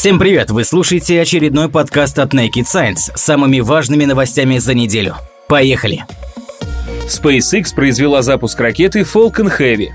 Всем 0.00 0.18
привет! 0.18 0.50
Вы 0.50 0.64
слушаете 0.64 1.20
очередной 1.20 1.68
подкаст 1.68 2.18
от 2.20 2.32
Naked 2.32 2.64
Science 2.64 3.14
с 3.14 3.20
самыми 3.20 3.60
важными 3.60 4.06
новостями 4.06 4.56
за 4.56 4.72
неделю. 4.72 5.16
Поехали! 5.46 6.06
SpaceX 7.06 7.74
произвела 7.74 8.22
запуск 8.22 8.58
ракеты 8.60 9.00
Falcon 9.00 9.54
Heavy. 9.58 9.88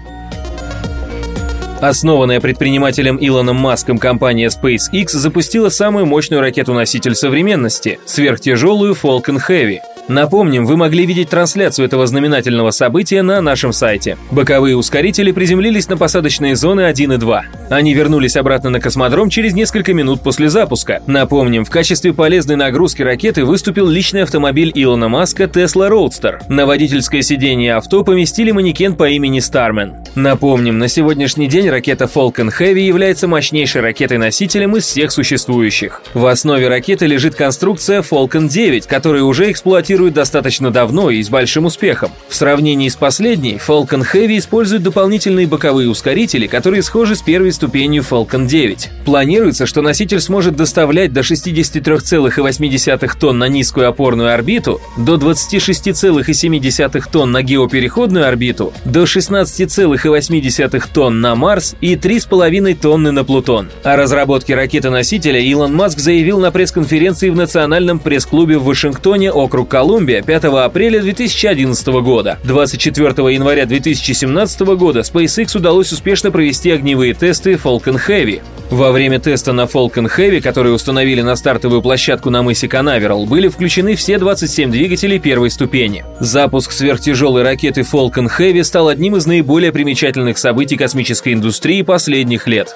Основанная 1.82 2.40
предпринимателем 2.40 3.18
Илоном 3.20 3.56
Маском 3.56 3.98
компания 3.98 4.50
SpaceX 4.50 5.08
запустила 5.08 5.70
самую 5.70 6.06
мощную 6.06 6.40
ракету-носитель 6.40 7.16
современности– 7.16 8.00
сверхтяжелую 8.06 8.94
Falcon 8.94 9.40
Heavy– 9.50 9.80
Напомним, 10.08 10.68
вы 10.68 10.78
могли 10.78 11.06
видеть 11.06 11.30
трансляцию 11.30 11.88
этого 11.88 12.06
знаменательного 12.06 12.70
события 12.70 13.24
на 13.24 13.42
нашем 13.42 13.74
сайте. 13.74 14.18
Боковые 14.30 14.78
ускорители 14.78 15.32
приземлились 15.32 15.90
на 15.90 15.98
посадочные 15.98 16.56
зоны 16.56 16.82
1 16.82 17.14
и 17.14 17.18
2. 17.18 17.46
Они 17.72 17.94
вернулись 17.96 18.36
обратно 18.36 18.70
на 18.70 18.80
космодром 18.80 19.32
через 19.32 19.56
несколько 19.56 19.96
минут 19.96 20.22
после 20.22 20.50
запуска. 20.50 21.02
Напомним, 21.08 21.66
в 21.66 21.72
качестве 21.72 22.14
полезной 22.14 22.56
нагрузки 22.56 23.02
ракеты 23.02 23.46
выступил 23.46 23.88
личный 23.88 24.24
автомобиль 24.24 24.72
Илона 24.76 25.10
Маска 25.10 25.46
Tesla 25.46 25.90
Roadster. 25.90 26.38
На 26.50 26.68
водительское 26.68 27.24
сиденье 27.24 27.74
авто 27.74 28.04
поместили 28.04 28.52
манекен 28.52 28.96
по 28.96 29.10
имени 29.10 29.40
Starman. 29.40 29.96
Напомним, 30.14 30.78
на 30.78 30.88
сегодняшний 30.88 31.48
день 31.48 31.68
ракета 31.68 32.06
Falcon 32.06 32.52
Heavy 32.56 32.82
является 32.82 33.28
мощнейшей 33.28 33.82
ракетой-носителем 33.82 34.76
из 34.76 34.86
всех 34.86 35.12
существующих. 35.12 36.04
В 36.14 36.28
основе 36.28 36.68
ракеты 36.68 37.08
лежит 37.08 37.34
конструкция 37.34 38.04
Falcon 38.04 38.48
9, 38.48 38.86
которая 38.86 39.24
уже 39.24 39.50
эксплуатируется 39.50 39.95
эксплуатируют 39.96 40.14
достаточно 40.14 40.72
давно 40.72 41.10
и 41.10 41.24
с 41.24 41.30
большим 41.30 41.66
успехом. 41.66 42.12
В 42.28 42.36
сравнении 42.36 42.90
с 42.90 42.96
последней, 42.96 43.60
Falcon 43.66 44.06
Heavy 44.14 44.38
использует 44.38 44.84
дополнительные 44.84 45.48
боковые 45.48 45.90
ускорители, 45.90 46.48
которые 46.48 46.84
схожи 46.84 47.16
с 47.16 47.22
первой 47.22 47.54
ступенью 47.54 48.04
Falcon 48.04 48.46
9. 48.46 48.90
Планируется, 49.06 49.66
что 49.66 49.82
носитель 49.82 50.20
сможет 50.20 50.56
доставлять 50.56 51.14
до 51.14 51.22
63,8 51.22 53.12
тонн 53.20 53.38
на 53.38 53.48
низкую 53.48 53.88
опорную 53.88 54.34
орбиту, 54.34 54.82
до 54.98 55.16
26,7 55.16 57.04
тонн 57.12 57.32
на 57.32 57.42
геопереходную 57.42 58.28
орбиту, 58.28 58.74
до 58.84 59.04
16,8 59.04 60.84
тонн 60.94 61.22
на 61.22 61.36
Марс 61.36 61.76
и 61.80 61.96
3,5 61.96 62.76
тонны 62.76 63.12
на 63.12 63.24
Плутон. 63.24 63.70
О 63.84 63.96
разработке 63.96 64.56
ракеты-носителя 64.56 65.40
Илон 65.40 65.74
Маск 65.74 66.00
заявил 66.00 66.40
на 66.40 66.52
пресс-конференции 66.52 67.30
в 67.30 67.36
Национальном 67.36 68.00
пресс-клубе 68.00 68.58
в 68.58 68.66
Вашингтоне, 68.66 69.32
округ 69.32 69.70
Колумбия, 69.70 69.85
Колумбия 69.86 70.24
5 70.24 70.46
апреля 70.46 71.00
2011 71.00 71.88
года. 72.02 72.40
24 72.44 73.32
января 73.32 73.68
2017 73.68 74.62
года 74.62 75.02
SpaceX 75.02 75.56
удалось 75.56 75.92
успешно 75.92 76.32
провести 76.32 76.72
огневые 76.72 77.14
тесты 77.14 77.54
Falcon 77.54 78.02
Heavy. 78.08 78.42
Во 78.72 78.92
время 78.92 79.20
теста 79.20 79.54
на 79.54 79.66
Falcon 79.66 80.10
Heavy, 80.10 80.42
который 80.42 80.74
установили 80.74 81.22
на 81.22 81.36
стартовую 81.36 81.84
площадку 81.84 82.32
на 82.32 82.42
мысе 82.42 82.68
Канаверал, 82.68 83.28
были 83.28 83.48
включены 83.48 83.94
все 83.94 84.18
27 84.18 84.72
двигателей 84.72 85.20
первой 85.20 85.52
ступени. 85.52 86.04
Запуск 86.20 86.72
сверхтяжелой 86.72 87.44
ракеты 87.44 87.82
Falcon 87.82 88.28
Heavy 88.40 88.64
стал 88.64 88.88
одним 88.88 89.18
из 89.18 89.28
наиболее 89.28 89.72
примечательных 89.72 90.40
событий 90.40 90.78
космической 90.78 91.34
индустрии 91.34 91.84
последних 91.84 92.48
лет. 92.48 92.76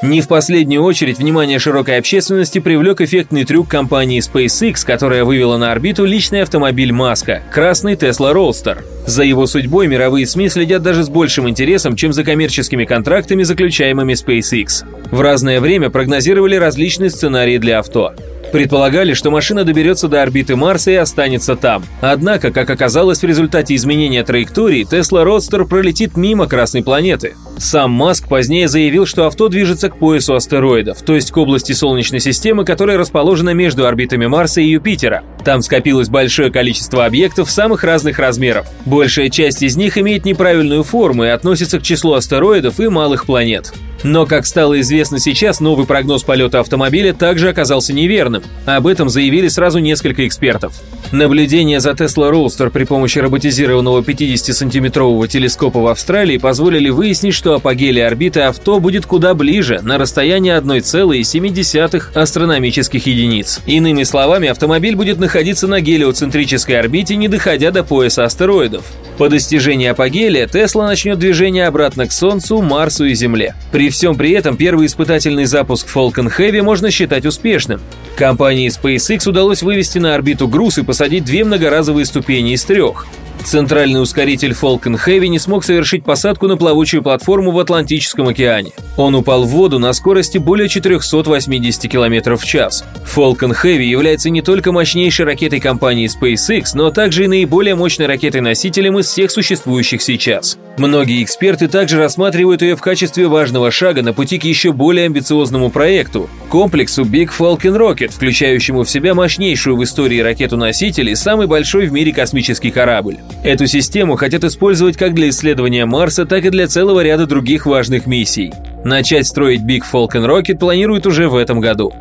Не 0.00 0.20
в 0.20 0.28
последнюю 0.28 0.84
очередь 0.84 1.18
внимание 1.18 1.58
широкой 1.58 1.98
общественности 1.98 2.60
привлек 2.60 3.00
эффектный 3.00 3.44
трюк 3.44 3.66
компании 3.66 4.20
SpaceX, 4.20 4.86
которая 4.86 5.24
вывела 5.24 5.56
на 5.56 5.72
орбиту 5.72 6.04
личный 6.04 6.42
автомобиль 6.42 6.92
Маска– 6.92 7.42
красный 7.52 7.94
Tesla 7.94 8.32
Roadster. 8.32 8.84
За 9.06 9.24
его 9.24 9.46
судьбой 9.46 9.88
мировые 9.88 10.24
СМИ 10.24 10.50
следят 10.50 10.82
даже 10.82 11.02
с 11.02 11.08
большим 11.08 11.48
интересом, 11.48 11.96
чем 11.96 12.12
за 12.12 12.22
коммерческими 12.22 12.84
контрактами, 12.84 13.42
заключаемыми 13.42 14.12
SpaceX. 14.12 14.84
В 15.10 15.20
разное 15.20 15.60
время 15.60 15.90
прогнозировали 15.90 16.54
различные 16.54 17.10
сценарии 17.10 17.58
для 17.58 17.80
авто. 17.80 18.12
Предполагали, 18.52 19.12
что 19.12 19.30
машина 19.30 19.64
доберется 19.64 20.08
до 20.08 20.22
орбиты 20.22 20.56
Марса 20.56 20.90
и 20.90 20.94
останется 20.94 21.54
там. 21.54 21.84
Однако, 22.00 22.50
как 22.50 22.70
оказалось, 22.70 23.20
в 23.20 23.26
результате 23.26 23.74
изменения 23.74 24.24
траектории 24.24 24.86
Tesla 24.90 25.24
Roadster 25.24 25.66
пролетит 25.66 26.16
мимо 26.16 26.46
Красной 26.46 26.82
планеты. 26.82 27.34
Сам 27.58 27.90
Маск 27.90 28.28
позднее 28.28 28.68
заявил, 28.68 29.04
что 29.04 29.26
авто 29.26 29.48
движется 29.48 29.90
к 29.90 29.98
поясу 29.98 30.34
астероидов, 30.34 31.02
то 31.02 31.14
есть 31.14 31.30
к 31.30 31.36
области 31.36 31.72
Солнечной 31.72 32.20
системы, 32.20 32.64
которая 32.64 32.96
расположена 32.96 33.50
между 33.50 33.86
орбитами 33.86 34.26
Марса 34.26 34.60
и 34.60 34.68
Юпитера. 34.68 35.24
Там 35.44 35.60
скопилось 35.60 36.08
большое 36.08 36.50
количество 36.50 37.04
объектов 37.04 37.50
самых 37.50 37.84
разных 37.84 38.18
размеров. 38.18 38.66
Большая 38.86 39.28
часть 39.28 39.62
из 39.62 39.76
них 39.76 39.98
имеет 39.98 40.24
неправильную 40.24 40.84
форму 40.84 41.24
и 41.24 41.28
относится 41.28 41.80
к 41.80 41.82
числу 41.82 42.14
астероидов 42.14 42.80
и 42.80 42.88
малых 42.88 43.26
планет. 43.26 43.72
Но, 44.02 44.26
как 44.26 44.46
стало 44.46 44.80
известно 44.80 45.18
сейчас, 45.18 45.60
новый 45.60 45.86
прогноз 45.86 46.22
полета 46.22 46.60
автомобиля 46.60 47.12
также 47.12 47.48
оказался 47.48 47.92
неверным. 47.92 48.42
Об 48.66 48.86
этом 48.86 49.08
заявили 49.08 49.48
сразу 49.48 49.78
несколько 49.78 50.26
экспертов. 50.26 50.74
Наблюдения 51.10 51.80
за 51.80 51.92
Tesla 51.92 52.30
Roadster 52.30 52.70
при 52.70 52.84
помощи 52.84 53.18
роботизированного 53.18 54.02
50-сантиметрового 54.02 55.26
телескопа 55.26 55.80
в 55.80 55.86
Австралии 55.86 56.36
позволили 56.36 56.90
выяснить, 56.90 57.34
что 57.34 57.54
апогелий 57.54 58.06
орбиты 58.06 58.40
авто 58.40 58.78
будет 58.78 59.06
куда 59.06 59.34
ближе, 59.34 59.80
на 59.82 59.96
расстоянии 59.96 60.54
1,7 60.54 62.02
астрономических 62.14 63.06
единиц. 63.06 63.60
Иными 63.66 64.02
словами, 64.02 64.48
автомобиль 64.48 64.96
будет 64.96 65.18
находиться 65.18 65.66
на 65.66 65.80
гелиоцентрической 65.80 66.78
орбите, 66.78 67.16
не 67.16 67.28
доходя 67.28 67.70
до 67.70 67.84
пояса 67.84 68.24
астероидов. 68.24 68.84
По 69.16 69.28
достижении 69.28 69.88
апогелия 69.88 70.46
Тесла 70.46 70.86
начнет 70.86 71.18
движение 71.18 71.66
обратно 71.66 72.06
к 72.06 72.12
Солнцу, 72.12 72.62
Марсу 72.62 73.06
и 73.06 73.14
Земле. 73.14 73.56
При 73.72 73.87
всем 73.90 74.16
при 74.16 74.32
этом 74.32 74.56
первый 74.56 74.86
испытательный 74.86 75.44
запуск 75.44 75.86
Falcon 75.94 76.32
Heavy 76.36 76.62
можно 76.62 76.90
считать 76.90 77.26
успешным. 77.26 77.80
Компании 78.16 78.68
SpaceX 78.68 79.28
удалось 79.28 79.62
вывести 79.62 79.98
на 79.98 80.14
орбиту 80.14 80.48
груз 80.48 80.78
и 80.78 80.82
посадить 80.82 81.24
две 81.24 81.44
многоразовые 81.44 82.06
ступени 82.06 82.54
из 82.54 82.64
трех. 82.64 83.06
Центральный 83.44 84.02
ускоритель 84.02 84.50
Falcon 84.50 84.98
Heavy 85.02 85.28
не 85.28 85.38
смог 85.38 85.64
совершить 85.64 86.04
посадку 86.04 86.48
на 86.48 86.56
плавучую 86.56 87.02
платформу 87.02 87.50
в 87.50 87.58
Атлантическом 87.58 88.28
океане. 88.28 88.72
Он 88.96 89.14
упал 89.14 89.44
в 89.44 89.48
воду 89.48 89.78
на 89.78 89.92
скорости 89.92 90.38
более 90.38 90.68
480 90.68 91.90
км 91.90 92.36
в 92.36 92.44
час. 92.44 92.84
Falcon 93.06 93.56
Heavy 93.62 93.84
является 93.84 94.28
не 94.28 94.42
только 94.42 94.72
мощнейшей 94.72 95.24
ракетой 95.24 95.60
компании 95.60 96.08
SpaceX, 96.08 96.70
но 96.74 96.90
также 96.90 97.24
и 97.24 97.28
наиболее 97.28 97.74
мощной 97.74 98.06
ракетой-носителем 98.06 98.98
из 98.98 99.06
всех 99.06 99.30
существующих 99.30 100.02
сейчас. 100.02 100.58
Многие 100.76 101.24
эксперты 101.24 101.66
также 101.66 101.98
рассматривают 101.98 102.62
ее 102.62 102.76
в 102.76 102.80
качестве 102.80 103.26
важного 103.26 103.70
шага 103.70 104.02
на 104.02 104.12
пути 104.12 104.38
к 104.38 104.44
еще 104.44 104.72
более 104.72 105.06
амбициозному 105.06 105.70
проекту– 105.70 106.28
комплексу 106.48 107.02
Big 107.02 107.30
Falcon 107.36 107.76
Rocket, 107.76 108.12
включающему 108.12 108.84
в 108.84 108.90
себя 108.90 109.14
мощнейшую 109.14 109.76
в 109.76 109.82
истории 109.82 110.20
ракету-носитель 110.20 111.10
и 111.10 111.14
самый 111.14 111.46
большой 111.46 111.86
в 111.86 111.92
мире 111.92 112.12
космический 112.12 112.70
корабль. 112.70 113.16
Эту 113.42 113.66
систему 113.66 114.16
хотят 114.16 114.44
использовать 114.44 114.96
как 114.96 115.14
для 115.14 115.28
исследования 115.28 115.86
Марса, 115.86 116.26
так 116.26 116.44
и 116.44 116.50
для 116.50 116.66
целого 116.66 117.02
ряда 117.02 117.26
других 117.26 117.66
важных 117.66 118.06
миссий. 118.06 118.52
Начать 118.84 119.26
строить 119.26 119.62
Big 119.62 119.82
Falcon 119.90 120.26
Rocket 120.26 120.58
планируют 120.58 121.06
уже 121.06 121.28
в 121.28 121.36
этом 121.36 121.60
году. 121.60 121.92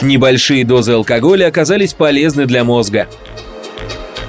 Небольшие 0.00 0.64
дозы 0.64 0.92
алкоголя 0.92 1.46
оказались 1.46 1.94
полезны 1.94 2.46
для 2.46 2.62
мозга. 2.62 3.08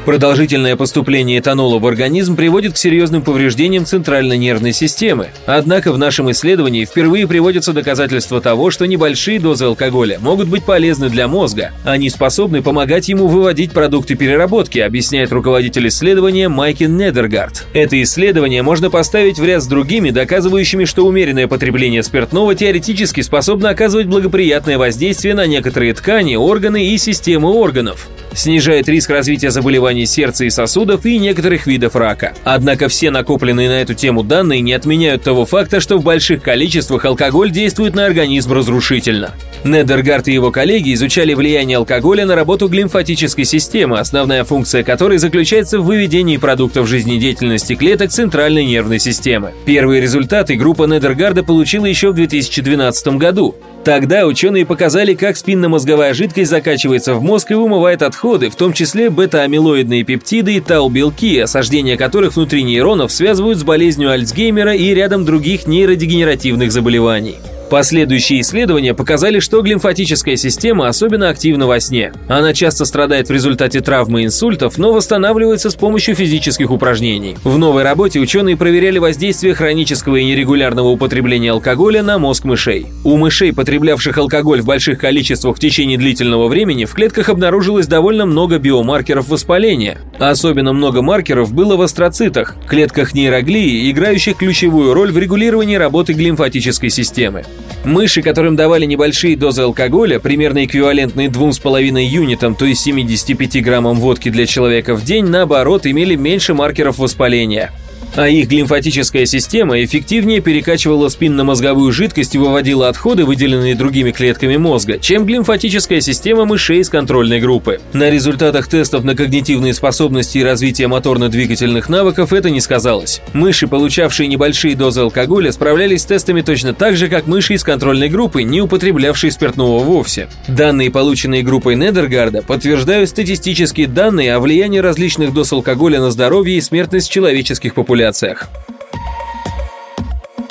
Продолжительное 0.05 0.75
поступление 0.75 1.39
этанола 1.39 1.77
в 1.77 1.85
организм 1.85 2.35
приводит 2.35 2.73
к 2.73 2.77
серьезным 2.77 3.21
повреждениям 3.21 3.85
центральной 3.85 4.37
нервной 4.37 4.71
системы. 4.71 5.27
Однако 5.45 5.91
в 5.91 5.97
нашем 5.97 6.31
исследовании 6.31 6.85
впервые 6.85 7.27
приводятся 7.27 7.73
доказательства 7.73 8.41
того, 8.41 8.71
что 8.71 8.87
небольшие 8.87 9.39
дозы 9.39 9.65
алкоголя 9.65 10.17
могут 10.19 10.47
быть 10.47 10.63
полезны 10.63 11.09
для 11.09 11.27
мозга. 11.27 11.73
Они 11.83 12.09
способны 12.09 12.63
помогать 12.63 13.09
ему 13.09 13.27
выводить 13.27 13.71
продукты 13.71 14.15
переработки, 14.15 14.79
объясняет 14.79 15.31
руководитель 15.31 15.89
исследования 15.89 16.47
Майкин 16.47 16.97
Недергард. 16.97 17.67
Это 17.73 18.01
исследование 18.01 18.63
можно 18.63 18.89
поставить 18.89 19.37
в 19.37 19.45
ряд 19.45 19.61
с 19.61 19.67
другими, 19.67 20.11
доказывающими, 20.11 20.85
что 20.85 21.05
умеренное 21.05 21.47
потребление 21.47 22.03
спиртного 22.03 22.55
теоретически 22.55 23.21
способно 23.21 23.69
оказывать 23.69 24.07
благоприятное 24.07 24.77
воздействие 24.77 25.35
на 25.35 25.45
некоторые 25.45 25.93
ткани, 25.93 26.35
органы 26.35 26.85
и 26.87 26.97
системы 26.97 27.49
органов 27.49 28.07
снижает 28.33 28.87
риск 28.87 29.09
развития 29.09 29.51
заболеваний 29.51 29.88
сердца 30.05 30.45
и 30.45 30.49
сосудов 30.49 31.05
и 31.05 31.19
некоторых 31.19 31.67
видов 31.67 31.95
рака. 31.95 32.33
Однако 32.43 32.87
все 32.87 33.11
накопленные 33.11 33.69
на 33.69 33.81
эту 33.81 33.93
тему 33.93 34.23
данные 34.23 34.61
не 34.61 34.73
отменяют 34.73 35.23
того 35.23 35.45
факта, 35.45 35.79
что 35.79 35.97
в 35.97 36.03
больших 36.03 36.41
количествах 36.41 37.05
алкоголь 37.05 37.51
действует 37.51 37.95
на 37.95 38.05
организм 38.05 38.53
разрушительно. 38.53 39.31
Недергард 39.63 40.27
и 40.27 40.33
его 40.33 40.51
коллеги 40.51 40.93
изучали 40.93 41.33
влияние 41.33 41.77
алкоголя 41.77 42.25
на 42.25 42.35
работу 42.35 42.67
глимфатической 42.67 43.45
системы, 43.45 43.99
основная 43.99 44.43
функция 44.43 44.83
которой 44.83 45.17
заключается 45.17 45.79
в 45.79 45.85
выведении 45.85 46.37
продуктов 46.37 46.87
жизнедеятельности 46.87 47.75
клеток 47.75 48.11
центральной 48.11 48.65
нервной 48.65 48.99
системы. 48.99 49.53
Первые 49.65 50.01
результаты 50.01 50.55
группа 50.55 50.85
Недергарда 50.85 51.43
получила 51.43 51.85
еще 51.85 52.11
в 52.11 52.13
2012 52.13 53.07
году. 53.17 53.55
Тогда 53.83 54.25
ученые 54.25 54.65
показали, 54.65 55.13
как 55.13 55.37
спинномозговая 55.37 56.13
жидкость 56.13 56.49
закачивается 56.49 57.13
в 57.15 57.23
мозг 57.23 57.51
и 57.51 57.55
вымывает 57.55 58.01
отходы, 58.01 58.49
в 58.49 58.55
том 58.55 58.73
числе 58.73 59.09
бета-амилоидные 59.09 60.03
пептиды 60.03 60.55
и 60.55 60.59
тау-белки, 60.59 61.39
осаждение 61.39 61.97
которых 61.97 62.35
внутри 62.35 62.63
нейронов 62.63 63.11
связывают 63.11 63.57
с 63.57 63.63
болезнью 63.63 64.11
Альцгеймера 64.11 64.75
и 64.75 64.93
рядом 64.93 65.25
других 65.25 65.65
нейродегенеративных 65.65 66.71
заболеваний. 66.71 67.37
Последующие 67.69 68.41
исследования 68.41 68.95
показали, 68.95 69.39
что 69.39 69.61
глимфатическая 69.61 70.35
система 70.37 70.87
особенно 70.87 71.29
активна 71.29 71.67
во 71.67 71.79
сне. 71.79 72.11
Она 72.27 72.51
часто 72.53 72.83
страдает 72.83 73.29
в 73.29 73.31
результате 73.31 73.81
травмы 73.81 74.23
и 74.23 74.25
инсультов, 74.25 74.79
но 74.79 74.91
восстанавливается 74.91 75.69
с 75.69 75.75
помощью 75.75 76.15
физических 76.15 76.71
упражнений. 76.71 77.37
В 77.43 77.59
новой 77.59 77.83
работе 77.83 78.19
ученые 78.19 78.57
проверяли 78.57 78.97
воздействие 78.97 79.53
хронического 79.53 80.15
и 80.15 80.25
нерегулярного 80.25 80.87
употребления 80.87 81.51
алкоголя 81.51 82.01
на 82.01 82.17
мозг 82.17 82.43
мышей. 82.43 82.87
У 83.03 83.17
мышей, 83.17 83.53
потреблявших 83.53 84.17
алкоголь 84.17 84.61
в 84.61 84.65
больших 84.65 84.97
количествах 84.99 85.55
в 85.55 85.59
течение 85.59 85.99
длительного 85.99 86.47
времени, 86.47 86.85
в 86.85 86.93
клетках 86.93 87.29
обнаружилось 87.29 87.85
довольно 87.85 88.25
много 88.25 88.57
биомаркеров 88.57 89.29
воспаления. 89.29 89.99
Особенно 90.17 90.73
много 90.73 91.03
маркеров 91.03 91.53
было 91.53 91.75
в 91.75 91.83
астроцитах, 91.83 92.55
клетках 92.67 93.13
нейроглии, 93.13 93.91
играющих 93.91 94.37
ключевую 94.37 94.95
роль 94.95 95.11
в 95.11 95.17
регулировании 95.19 95.75
работы 95.75 96.13
глимфатической 96.13 96.89
системы. 96.89 97.45
Мыши, 97.83 98.21
которым 98.21 98.55
давали 98.55 98.85
небольшие 98.85 99.35
дозы 99.35 99.61
алкоголя, 99.61 100.19
примерно 100.19 100.65
эквивалентные 100.65 101.29
2,5 101.29 102.03
юнитам, 102.03 102.55
то 102.55 102.65
есть 102.65 102.81
75 102.81 103.63
граммам 103.63 103.99
водки 103.99 104.29
для 104.29 104.45
человека 104.45 104.95
в 104.95 105.03
день, 105.03 105.25
наоборот, 105.25 105.85
имели 105.85 106.15
меньше 106.15 106.53
маркеров 106.53 106.97
воспаления 106.99 107.71
а 108.15 108.27
их 108.27 108.47
глимфатическая 108.47 109.25
система 109.25 109.83
эффективнее 109.83 110.41
перекачивала 110.41 111.09
спинномозговую 111.09 111.91
жидкость 111.91 112.35
и 112.35 112.37
выводила 112.37 112.89
отходы, 112.89 113.25
выделенные 113.25 113.75
другими 113.75 114.11
клетками 114.11 114.57
мозга, 114.57 114.97
чем 114.99 115.25
глимфатическая 115.25 116.01
система 116.01 116.45
мышей 116.45 116.79
из 116.79 116.89
контрольной 116.89 117.39
группы. 117.39 117.79
На 117.93 118.09
результатах 118.09 118.67
тестов 118.67 119.03
на 119.03 119.15
когнитивные 119.15 119.73
способности 119.73 120.39
и 120.39 120.43
развитие 120.43 120.87
моторно-двигательных 120.87 121.89
навыков 121.89 122.33
это 122.33 122.49
не 122.49 122.61
сказалось. 122.61 123.21
Мыши, 123.33 123.67
получавшие 123.67 124.27
небольшие 124.27 124.75
дозы 124.75 125.01
алкоголя, 125.01 125.51
справлялись 125.51 126.01
с 126.01 126.05
тестами 126.05 126.41
точно 126.41 126.73
так 126.73 126.97
же, 126.97 127.07
как 127.07 127.27
мыши 127.27 127.53
из 127.53 127.63
контрольной 127.63 128.09
группы, 128.09 128.43
не 128.43 128.61
употреблявшие 128.61 129.31
спиртного 129.31 129.83
вовсе. 129.83 130.27
Данные, 130.47 130.91
полученные 130.91 131.43
группой 131.43 131.75
Недергарда, 131.75 132.41
подтверждают 132.41 133.09
статистические 133.09 133.87
данные 133.87 134.33
о 134.33 134.39
влиянии 134.39 134.79
различных 134.79 135.33
доз 135.33 135.53
алкоголя 135.53 135.99
на 135.99 136.11
здоровье 136.11 136.57
и 136.57 136.61
смертность 136.61 137.09
человеческих 137.09 137.73
популяций 137.73 137.98
манипуляциях. 137.99 138.49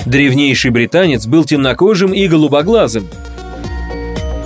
Древнейший 0.05 0.71
британец 0.71 1.27
был 1.27 1.45
темнокожим 1.45 2.13
и 2.13 2.29
голубоглазым, 2.29 3.09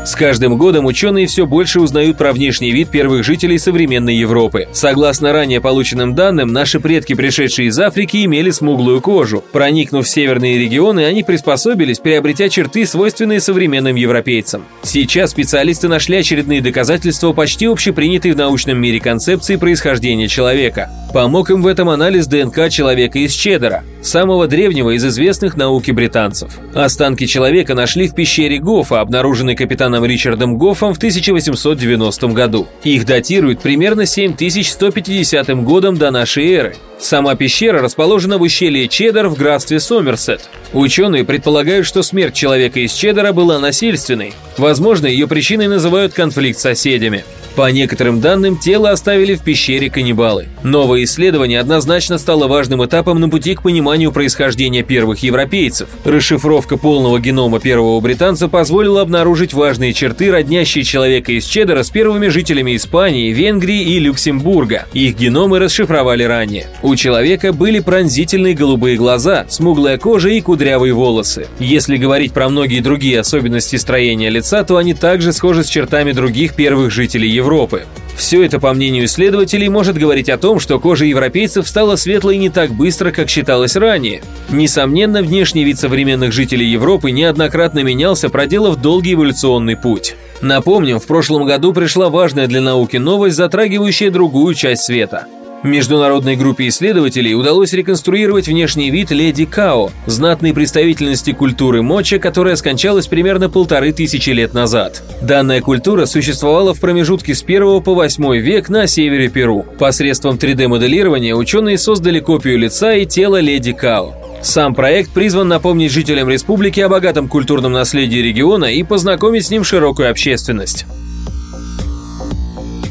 с 0.05 0.17
каждым 0.17 0.59
годом 0.59 0.87
ученые 0.87 1.27
все 1.27 1.47
больше 1.47 1.81
узнают 1.81 2.19
про 2.19 2.33
внешний 2.33 2.73
вид 2.73 2.89
первых 2.89 3.25
жителей 3.25 3.59
современной 3.59 4.17
Европы. 4.17 4.67
Согласно 4.73 5.33
ранее 5.33 5.61
полученным 5.61 6.15
данным, 6.15 6.53
наши 6.53 6.81
предки, 6.81 7.15
пришедшие 7.15 7.69
из 7.69 7.79
Африки, 7.79 8.25
имели 8.25 8.51
смуглую 8.51 9.01
кожу. 9.01 9.45
Проникнув 9.53 10.05
в 10.05 10.09
северные 10.09 10.59
регионы, 10.59 11.05
они 11.05 11.23
приспособились, 11.23 12.01
приобретя 12.01 12.49
черты, 12.49 12.85
свойственные 12.85 13.41
современным 13.41 13.95
европейцам. 13.95 14.65
Сейчас 14.83 15.31
специалисты 15.31 15.87
нашли 15.87 16.17
очередные 16.17 16.61
доказательства 16.61 17.33
почти 17.33 17.67
общепринятой 17.67 18.33
в 18.33 18.37
научном 18.37 18.79
мире 18.81 18.99
концепции 18.99 19.57
происхождения 19.57 20.27
человека. 20.27 20.91
Помог 21.15 21.51
им 21.51 21.63
в 21.63 21.67
этом 21.67 21.89
анализ 21.89 22.27
ДНК 22.27 22.71
человека 22.71 23.21
из 23.21 23.33
Чеддера, 23.33 23.85
самого 24.03 24.47
древнего 24.47 24.91
из 24.91 25.05
известных 25.05 25.57
науки 25.57 25.91
британцев. 25.91 26.59
Останки 26.75 27.27
человека 27.27 27.75
нашли 27.75 28.09
в 28.09 28.15
пещере 28.15 28.59
Гофа, 28.59 29.01
обнаруженной 29.01 29.55
капитаном 29.55 30.05
Ричардом 30.05 30.59
Гоффом 30.59 30.95
в 30.95 30.99
1890 30.99 32.27
году. 32.29 32.69
Их 32.85 33.07
датируют 33.07 33.61
примерно 33.61 34.07
7150 34.07 35.65
годом 35.65 35.97
до 35.97 36.11
нашей 36.11 36.53
эры. 36.53 36.77
Сама 36.99 37.35
пещера 37.35 37.83
расположена 37.83 38.39
в 38.39 38.43
ущелье 38.43 38.87
Чеддер 38.87 39.29
в 39.29 39.37
графстве 39.37 39.81
Сомерсет. 39.81 40.49
Ученые 40.73 41.25
предполагают, 41.25 41.87
что 41.87 42.03
смерть 42.03 42.35
человека 42.35 42.81
из 42.81 42.93
Чеддера 42.93 43.33
была 43.33 43.59
насильственной. 43.59 44.35
Возможно, 44.57 45.07
ее 45.07 45.27
причиной 45.27 45.67
называют 45.67 46.13
конфликт 46.13 46.59
с 46.59 46.63
соседями. 46.63 47.25
По 47.57 47.71
некоторым 47.71 48.21
данным, 48.21 48.57
тело 48.57 48.91
оставили 48.91 49.35
в 49.35 49.43
пещере 49.43 49.91
каннибалы. 49.91 50.49
Новое 50.63 51.05
исследование 51.05 51.61
однозначно 51.61 52.17
стало 52.17 52.47
важным 52.47 52.85
этапом 52.85 53.21
на 53.21 53.29
пути 53.29 53.55
к 53.55 53.63
пониманию 53.63 53.92
происхождения 54.13 54.83
первых 54.83 55.23
европейцев. 55.23 55.89
Расшифровка 56.05 56.77
полного 56.77 57.21
генома 57.21 57.61
первого 57.61 58.01
британца 58.01 58.49
позволила 58.49 59.01
обнаружить 59.03 59.53
важные 59.53 59.93
черты, 59.93 60.31
роднящие 60.31 60.85
человека 60.85 61.33
из 61.33 61.45
Чеддера 61.45 61.83
с 61.83 61.91
первыми 61.91 62.29
жителями 62.29 62.77
Испании, 62.77 63.33
Венгрии 63.33 63.83
и 63.83 63.99
Люксембурга. 63.99 64.87
Их 64.93 65.17
геномы 65.17 65.59
расшифровали 65.59 66.23
ранее. 66.23 66.67
У 66.83 66.97
человека 66.97 67.53
были 67.53 67.81
пронзительные 67.81 68.55
голубые 68.55 68.97
глаза, 68.97 69.47
смуглая 69.49 69.99
кожа 69.99 70.31
и 70.31 70.41
кудрявые 70.41 70.93
волосы. 70.93 71.47
Если 71.59 71.97
говорить 71.97 72.33
про 72.33 72.49
многие 72.49 72.81
другие 72.81 73.21
особенности 73.21 73.77
строения 73.77 74.31
лица, 74.31 74.65
то 74.65 74.77
они 74.77 74.95
также 74.95 75.33
схожи 75.33 75.65
с 75.65 75.69
чертами 75.69 76.13
других 76.13 76.55
первых 76.55 76.91
жителей 76.91 77.29
Европы. 77.29 77.85
Все 78.17 78.45
это, 78.45 78.61
по 78.61 78.73
мнению 78.73 79.07
исследователей, 79.07 79.69
может 79.69 79.97
говорить 79.97 80.29
о 80.29 80.39
том, 80.39 80.61
что 80.61 80.79
кожа 80.79 81.05
европейцев 81.05 81.67
стала 81.67 81.97
светлой 81.97 82.37
не 82.37 82.51
так 82.51 82.71
быстро, 82.73 83.11
как 83.11 83.29
считалось 83.29 83.77
ранее. 83.77 84.23
Несомненно, 84.51 85.23
внешний 85.23 85.65
вид 85.65 85.79
современных 85.79 86.33
жителей 86.33 86.67
Европы 86.67 87.11
неоднократно 87.11 87.81
менялся, 87.81 88.29
проделав 88.29 88.77
долгий 88.77 89.15
эволюционный 89.15 89.77
путь. 89.77 90.15
Напомним, 90.41 90.99
в 90.99 91.07
прошлом 91.07 91.47
году 91.47 91.73
пришла 91.73 92.09
важная 92.09 92.47
для 92.47 92.61
науки 92.61 92.97
новость, 92.97 93.37
затрагивающая 93.37 94.11
другую 94.11 94.55
часть 94.55 94.83
света– 94.83 95.27
Международной 95.63 96.35
группе 96.35 96.67
исследователей 96.67 97.35
удалось 97.35 97.73
реконструировать 97.73 98.49
внешний 98.49 98.91
вид 98.91 99.13
леди 99.13 99.45
Као, 99.45 99.91
знатной 100.07 100.53
представительности 100.53 101.33
культуры 101.33 101.83
моча, 101.83 102.19
которая 102.19 102.57
скончалась 102.57 103.07
примерно 103.07 103.49
полторы 103.49 103.93
тысячи 103.93 104.31
лет 104.31 104.55
назад. 104.55 105.03
Данная 105.23 105.61
культура 105.61 106.07
существовала 106.07 106.75
в 106.75 106.81
промежутке 106.81 107.37
с 107.37 107.45
1 107.45 107.83
по 107.83 107.95
8 107.95 108.37
век 108.39 108.69
на 108.69 108.89
севере 108.89 109.29
Перу. 109.29 109.65
Посредством 109.79 110.35
3D-моделирования 110.35 111.35
ученые 111.37 111.79
создали 111.79 112.19
копию 112.19 112.59
лица 112.59 112.95
и 112.95 113.07
тела 113.07 113.39
леди 113.39 113.73
Као. 113.73 114.15
Сам 114.43 114.75
проект 114.75 115.11
призван 115.11 115.47
напомнить 115.47 115.93
жителям 115.93 116.29
республики 116.29 116.81
о 116.81 116.89
богатом 116.89 117.29
культурном 117.29 117.71
наследии 117.71 118.19
региона 118.19 118.65
и 118.65 118.83
познакомить 118.83 119.47
с 119.47 119.51
ним 119.51 119.63
широкую 119.63 120.11
общественность. 120.11 120.87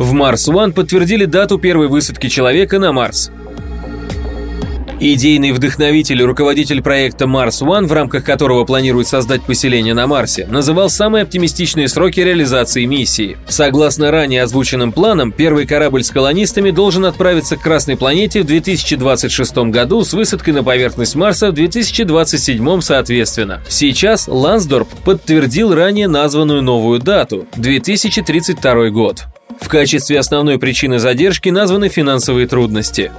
В 0.01 0.13
Марс 0.13 0.49
One 0.49 0.73
подтвердили 0.73 1.25
дату 1.25 1.59
первой 1.59 1.87
высадки 1.87 2.27
человека 2.27 2.79
на 2.79 2.91
Марс. 2.91 3.29
Идейный 5.03 5.51
вдохновитель 5.51 6.21
и 6.21 6.23
руководитель 6.23 6.83
проекта 6.83 7.25
Mars 7.25 7.63
One, 7.63 7.87
в 7.87 7.91
рамках 7.91 8.23
которого 8.23 8.65
планируют 8.65 9.07
создать 9.07 9.41
поселение 9.41 9.95
на 9.95 10.05
Марсе, 10.05 10.45
называл 10.45 10.91
самые 10.91 11.23
оптимистичные 11.23 11.87
сроки 11.87 12.19
реализации 12.19 12.85
миссии. 12.85 13.35
Согласно 13.47 14.11
ранее 14.11 14.43
озвученным 14.43 14.91
планам, 14.91 15.31
первый 15.31 15.65
корабль 15.65 16.03
с 16.03 16.11
колонистами 16.11 16.69
должен 16.69 17.05
отправиться 17.05 17.57
к 17.57 17.63
Красной 17.63 17.97
планете 17.97 18.43
в 18.43 18.45
2026 18.45 19.71
году 19.71 20.03
с 20.03 20.13
высадкой 20.13 20.53
на 20.53 20.63
поверхность 20.63 21.15
Марса 21.15 21.49
в 21.49 21.55
2027 21.55 22.81
соответственно. 22.81 23.59
Сейчас 23.67 24.27
Лансдорп 24.27 24.87
подтвердил 25.03 25.73
ранее 25.73 26.09
названную 26.09 26.61
новую 26.61 26.99
дату– 26.99 27.47
2032 27.55 28.89
год. 28.89 29.23
В 29.59 29.67
качестве 29.67 30.19
основной 30.19 30.59
причины 30.59 30.99
задержки 30.99 31.49
названы 31.49 31.89
финансовые 31.89 32.45
трудности. 32.45 33.11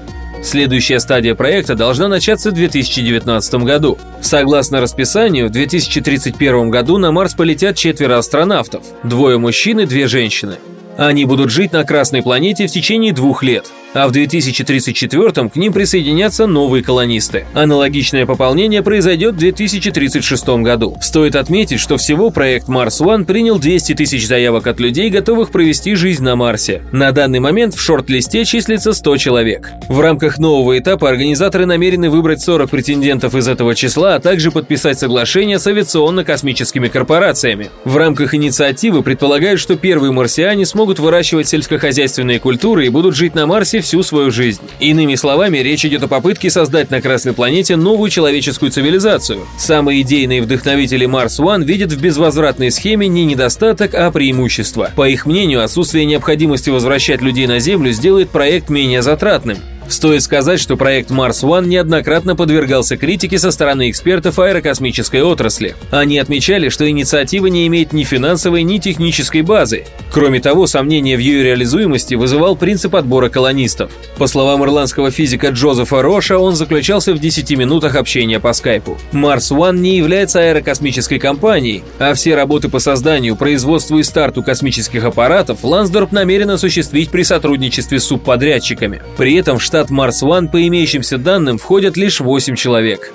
Следующая 0.43 0.99
стадия 0.99 1.35
проекта 1.37 1.77
должна 1.77 2.09
начаться 2.09 2.51
в 2.51 2.55
2019 2.55 3.55
году. 3.63 3.99
Согласно 4.21 4.81
расписанию, 4.81 5.49
в 5.49 5.53
2031 5.53 6.69
году 6.69 6.99
на 6.99 7.13
Марс 7.13 7.35
полетят 7.35 7.77
четверо 7.77 8.19
астронавтов– 8.19 8.83
двое 9.05 9.39
мужчин 9.39 9.81
и 9.81 9.87
две 9.87 10.09
женщины. 10.09 10.57
Они 10.99 11.25
будут 11.25 11.51
жить 11.51 11.73
на 11.73 11.85
Красной 11.85 12.23
планете 12.23 12.67
в 12.67 12.71
течение 12.71 13.13
двух 13.13 13.43
лет– 13.43 13.71
а 13.95 14.09
в 14.09 14.13
2034 14.13 15.49
к 15.49 15.57
ним 15.57 15.73
присоединятся 15.73 16.47
новые 16.47 16.83
колонисты. 16.83 17.45
Аналогичное 17.55 18.27
пополнение 18.27 18.83
произойдет 18.83 19.35
в 19.35 19.39
2036 19.39 20.49
году. 20.63 20.97
Стоит 21.01 21.37
отметить, 21.37 21.81
что 21.81 21.97
всего 21.97 22.31
проект 22.31 22.69
Mars 22.69 23.01
One 23.01 23.25
принял 23.25 23.59
200 23.59 23.95
тысяч 23.95 24.27
заявок 24.27 24.67
от 24.67 24.81
людей, 24.81 25.11
готовых 25.11 25.51
провести 25.51 25.95
жизнь 25.95 26.25
на 26.25 26.37
Марсе. 26.37 26.83
На 26.93 27.13
данный 27.13 27.41
момент 27.41 27.75
в 27.75 27.81
шорт-листе 27.81 28.45
числится 28.45 28.93
100 28.93 29.17
человек. 29.19 29.71
В 29.89 30.01
рамках 30.01 30.39
нового 30.39 30.79
этапа 30.79 31.09
организаторы 31.09 31.67
намерены 31.67 32.09
выбрать 32.11 32.41
40 32.41 32.71
претендентов 32.71 33.35
из 33.35 33.49
этого 33.49 33.75
числа, 33.75 34.17
а 34.17 34.21
также 34.21 34.51
подписать 34.51 34.99
соглашение 34.99 35.59
с 35.59 35.67
авиационно-космическими 35.67 36.89
корпорациями. 36.89 37.71
В 37.85 37.97
рамках 37.97 38.35
инициативы 38.35 39.03
предполагают, 39.03 39.61
что 39.61 39.77
первые 39.77 40.13
марсиане 40.13 40.65
смогут 40.65 40.99
выращивать 40.99 41.49
сельскохозяйственные 41.49 42.41
культуры 42.41 42.87
и 42.87 42.89
будут 42.89 43.15
жить 43.17 43.35
на 43.35 43.47
Марсе 43.47 43.82
всю 43.83 44.03
свою 44.03 44.31
жизнь. 44.31 44.63
Иными 44.81 45.15
словами, 45.15 45.59
речь 45.59 45.85
идет 45.85 46.03
о 46.03 46.09
попытке 46.09 46.49
создать 46.49 46.91
на 46.91 47.03
Красной 47.03 47.35
планете 47.35 47.77
новую 47.77 48.11
человеческую 48.11 48.71
цивилизацию. 48.71 49.47
Самые 49.59 50.01
идейные 50.03 50.43
вдохновители 50.43 51.07
Mars 51.07 51.39
One 51.39 51.65
видят 51.65 51.93
в 51.93 52.01
безвозвратной 52.01 52.71
схеме 52.71 53.09
не 53.09 53.25
недостаток, 53.25 53.95
а 53.95 54.11
преимущество. 54.11 54.91
По 54.97 55.09
их 55.09 55.27
мнению, 55.27 55.63
отсутствие 55.63 56.05
необходимости 56.07 56.71
возвращать 56.71 57.21
людей 57.21 57.47
на 57.47 57.59
Землю 57.59 57.93
сделает 57.93 58.31
проект 58.31 58.71
менее 58.71 59.03
затратным. 59.03 59.59
Стоит 59.89 60.23
сказать, 60.23 60.61
что 60.61 60.77
проект 60.77 61.11
Mars 61.11 61.43
One 61.43 61.67
неоднократно 61.67 62.35
подвергался 62.35 62.97
критике 62.97 63.39
со 63.39 63.51
стороны 63.51 63.91
экспертов 63.91 64.39
аэрокосмической 64.39 65.23
отрасли. 65.23 65.77
Они 65.91 66.19
отмечали, 66.19 66.69
что 66.69 66.89
инициатива 66.89 67.47
не 67.47 67.67
имеет 67.67 67.93
ни 67.93 68.05
финансовой, 68.05 68.63
ни 68.63 68.79
технической 68.79 69.43
базы. 69.43 69.85
Кроме 70.11 70.41
того, 70.41 70.67
сомнения 70.67 71.17
в 71.17 71.21
ее 71.21 71.43
реализуемости 71.43 72.15
вызывал 72.15 72.57
принцип 72.57 72.97
отбора 72.97 73.29
колонистов. 73.29 73.93
По 74.17 74.27
словам 74.27 74.65
ирландского 74.65 75.11
физика 75.11 75.49
Джозефа 75.49 76.03
Роша, 76.03 76.39
он 76.39 76.55
заключался 76.55 77.13
в 77.15 77.19
10 77.19 77.51
минутах 77.57 77.97
общения 77.97 78.41
по 78.41 78.53
скайпу. 78.53 78.99
Mars 79.13 79.51
One 79.51 79.79
не 79.79 79.97
является 79.97 80.41
аэрокосмической 80.41 81.19
компанией, 81.19 81.83
а 81.99 82.15
все 82.15 82.35
работы 82.35 82.69
по 82.69 82.79
созданию, 82.79 83.37
производству 83.37 83.99
и 83.99 84.03
старту 84.03 84.43
космических 84.43 85.05
аппаратов 85.05 85.65
Лансдорп 85.65 86.13
намерен 86.13 86.51
осуществить 86.51 87.11
при 87.11 87.23
сотрудничестве 87.23 88.01
с 88.01 88.05
субподрядчиками. 88.05 89.03
При 89.17 89.35
этом 89.35 89.59
в 89.59 89.65
штат 89.73 89.91
Mars 89.91 90.23
One 90.23 90.49
по 90.49 90.67
имеющимся 90.67 91.17
данным 91.17 91.57
входят 91.57 91.97
лишь 91.97 92.21
8 92.21 92.57
человек. 92.57 93.11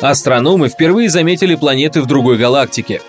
Астрономы 0.00 0.70
впервые 0.70 1.10
заметили 1.10 1.56
планеты 1.56 2.00
в 2.00 2.06
другой 2.06 2.38
галактике. 2.38 3.02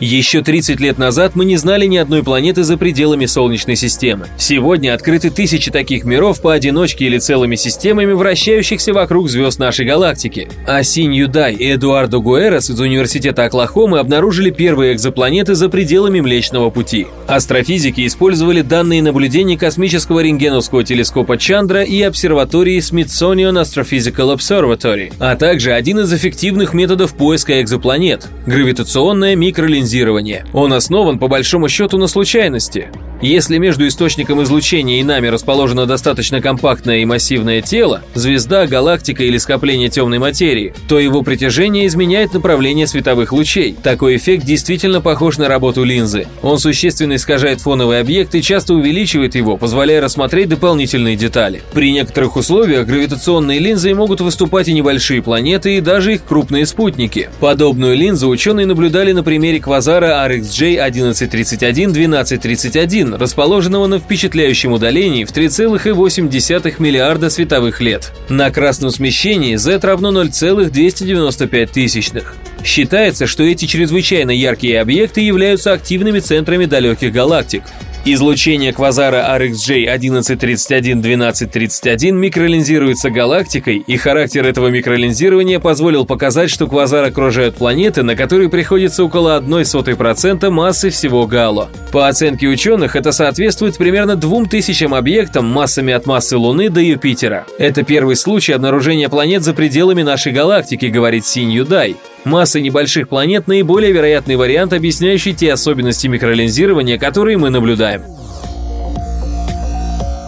Еще 0.00 0.40
30 0.40 0.80
лет 0.80 0.96
назад 0.96 1.32
мы 1.34 1.44
не 1.44 1.58
знали 1.58 1.84
ни 1.84 1.98
одной 1.98 2.22
планеты 2.22 2.64
за 2.64 2.78
пределами 2.78 3.26
Солнечной 3.26 3.76
системы. 3.76 4.28
Сегодня 4.38 4.94
открыты 4.94 5.28
тысячи 5.28 5.70
таких 5.70 6.04
миров 6.04 6.40
поодиночке 6.40 7.04
или 7.04 7.18
целыми 7.18 7.54
системами, 7.54 8.14
вращающихся 8.14 8.94
вокруг 8.94 9.28
звезд 9.28 9.58
нашей 9.58 9.84
галактики. 9.84 10.48
А 10.66 10.82
Синь 10.82 11.14
Юдай 11.14 11.54
и 11.54 11.74
Эдуардо 11.74 12.18
Гуэрос 12.18 12.70
из 12.70 12.80
Университета 12.80 13.44
Оклахомы 13.44 13.98
обнаружили 13.98 14.48
первые 14.48 14.94
экзопланеты 14.94 15.54
за 15.54 15.68
пределами 15.68 16.20
Млечного 16.20 16.70
Пути. 16.70 17.06
Астрофизики 17.26 18.06
использовали 18.06 18.62
данные 18.62 19.02
наблюдений 19.02 19.58
космического 19.58 20.20
рентгеновского 20.20 20.82
телескопа 20.82 21.36
Чандра 21.36 21.82
и 21.82 22.00
обсерватории 22.00 22.78
Smithsonian 22.78 23.60
Astrophysical 23.60 24.34
Observatory, 24.34 25.12
а 25.18 25.36
также 25.36 25.72
один 25.72 25.98
из 26.00 26.10
эффективных 26.10 26.72
методов 26.72 27.12
поиска 27.12 27.60
экзопланет– 27.60 28.26
гравитационная 28.46 29.36
микролинзирование 29.36 29.89
линзирования. 29.90 30.44
Он 30.52 30.72
основан 30.72 31.18
по 31.18 31.28
большому 31.28 31.68
счету 31.68 31.98
на 31.98 32.06
случайности. 32.06 32.88
Если 33.20 33.58
между 33.58 33.86
источником 33.86 34.42
излучения 34.42 35.00
и 35.00 35.04
нами 35.04 35.26
расположено 35.26 35.84
достаточно 35.84 36.40
компактное 36.40 36.98
и 36.98 37.04
массивное 37.04 37.60
тело, 37.60 38.02
звезда, 38.14 38.66
галактика 38.66 39.22
или 39.24 39.36
скопление 39.36 39.90
темной 39.90 40.18
материи, 40.18 40.72
то 40.88 40.98
его 40.98 41.22
притяжение 41.22 41.86
изменяет 41.86 42.32
направление 42.32 42.86
световых 42.86 43.32
лучей. 43.32 43.76
Такой 43.82 44.16
эффект 44.16 44.46
действительно 44.46 45.02
похож 45.02 45.36
на 45.36 45.48
работу 45.48 45.84
линзы. 45.84 46.28
Он 46.40 46.58
существенно 46.58 47.16
искажает 47.16 47.60
фоновый 47.60 48.00
объект 48.00 48.34
и 48.34 48.42
часто 48.42 48.72
увеличивает 48.72 49.34
его, 49.34 49.58
позволяя 49.58 50.00
рассмотреть 50.00 50.48
дополнительные 50.48 51.16
детали. 51.16 51.60
При 51.74 51.92
некоторых 51.92 52.36
условиях 52.36 52.86
гравитационные 52.86 53.58
линзы 53.58 53.94
могут 53.94 54.22
выступать 54.22 54.68
и 54.68 54.72
небольшие 54.72 55.20
планеты, 55.20 55.76
и 55.76 55.80
даже 55.82 56.14
их 56.14 56.24
крупные 56.24 56.64
спутники. 56.64 57.28
Подобную 57.38 57.94
линзу 57.96 58.30
ученые 58.30 58.64
наблюдали 58.64 59.12
на 59.12 59.22
примере 59.22 59.60
квазара 59.60 59.79
RxJ 59.88 60.76
1131-1231, 60.90 63.16
расположенного 63.16 63.86
на 63.86 63.98
впечатляющем 63.98 64.72
удалении 64.72 65.24
в 65.24 65.32
3,8 65.32 66.74
миллиарда 66.78 67.30
световых 67.30 67.80
лет. 67.80 68.12
На 68.28 68.50
красном 68.50 68.90
смещении 68.90 69.56
z 69.56 69.80
равно 69.82 70.10
0,295 70.10 71.70
тысячных. 71.70 72.36
Считается, 72.64 73.26
что 73.26 73.42
эти 73.42 73.66
чрезвычайно 73.66 74.30
яркие 74.30 74.80
объекты 74.80 75.20
являются 75.20 75.72
активными 75.72 76.20
центрами 76.20 76.66
далеких 76.66 77.12
галактик. 77.12 77.62
Излучение 78.06 78.72
квазара 78.72 79.36
RxJ 79.38 79.94
1131-1231 79.98 82.12
микролинзируется 82.12 83.10
галактикой, 83.10 83.84
и 83.86 83.98
характер 83.98 84.46
этого 84.46 84.68
микролинзирования 84.68 85.60
позволил 85.60 86.06
показать, 86.06 86.48
что 86.48 86.66
квазар 86.66 87.04
окружают 87.04 87.56
планеты, 87.56 88.02
на 88.02 88.16
которые 88.16 88.48
приходится 88.48 89.04
около 89.04 89.42
0,01% 89.42 90.48
массы 90.48 90.88
всего 90.88 91.26
Гало. 91.26 91.68
По 91.92 92.08
оценке 92.08 92.46
ученых, 92.46 92.96
это 92.96 93.12
соответствует 93.12 93.76
примерно 93.76 94.16
2000 94.16 94.96
объектам 94.96 95.44
массами 95.44 95.92
от 95.92 96.06
массы 96.06 96.38
Луны 96.38 96.70
до 96.70 96.80
Юпитера. 96.80 97.44
Это 97.58 97.82
первый 97.82 98.16
случай 98.16 98.52
обнаружения 98.52 99.10
планет 99.10 99.42
за 99.42 99.52
пределами 99.52 100.00
нашей 100.00 100.32
галактики, 100.32 100.86
говорит 100.86 101.26
Синь 101.26 101.52
Юдай. 101.52 101.96
Масса 102.24 102.60
небольших 102.60 103.08
планет– 103.08 103.46
наиболее 103.46 103.92
вероятный 103.92 104.36
вариант, 104.36 104.72
объясняющий 104.72 105.32
те 105.32 105.52
особенности 105.52 106.06
микролинзирования, 106.06 106.98
которые 106.98 107.38
мы 107.38 107.50
наблюдаем. 107.50 108.02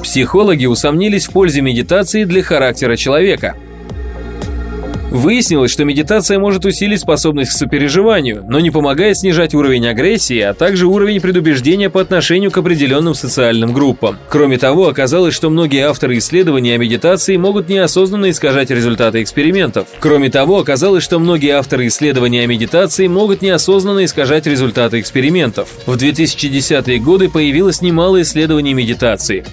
Психологи 0.02 0.66
усомнились 0.66 1.26
в 1.26 1.32
пользе 1.32 1.60
медитации 1.60 2.24
для 2.24 2.42
характера 2.42 2.96
человека– 2.96 3.56
Выяснилось, 5.12 5.70
что 5.70 5.84
медитация 5.84 6.38
может 6.38 6.64
усилить 6.64 7.00
способность 7.00 7.50
к 7.50 7.54
сопереживанию, 7.54 8.42
но 8.48 8.60
не 8.60 8.70
помогает 8.70 9.18
снижать 9.18 9.52
уровень 9.52 9.86
агрессии, 9.86 10.40
а 10.40 10.54
также 10.54 10.86
уровень 10.86 11.20
предубеждения 11.20 11.90
по 11.90 12.00
отношению 12.00 12.50
к 12.50 12.56
определенным 12.56 13.12
социальным 13.14 13.74
группам. 13.74 14.16
Кроме 14.30 14.56
того, 14.56 14.88
оказалось, 14.88 15.34
что 15.34 15.50
многие 15.50 15.80
авторы 15.80 16.16
исследований 16.16 16.72
о 16.72 16.78
медитации 16.78 17.36
могут 17.36 17.68
неосознанно 17.68 18.30
искажать 18.30 18.70
результаты 18.70 19.22
экспериментов. 19.22 19.86
Кроме 20.00 20.30
того, 20.30 20.58
оказалось, 20.58 21.04
что 21.04 21.18
многие 21.18 21.50
авторы 21.50 21.88
исследований 21.88 22.40
о 22.40 22.46
медитации 22.46 23.06
могут 23.06 23.42
неосознанно 23.42 24.06
искажать 24.06 24.46
результаты 24.46 24.98
экспериментов. 24.98 25.68
В 25.84 25.94
2010-е 25.94 26.98
годы 27.00 27.28
появилось 27.28 27.82
немало 27.82 28.22
исследований 28.22 28.72
медитации. 28.72 29.44